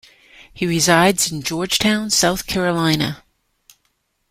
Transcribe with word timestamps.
He 0.51 0.65
resides 0.65 1.31
in 1.31 1.43
Georgetown, 1.43 2.09
South 2.09 2.47
Carolina. 2.47 3.23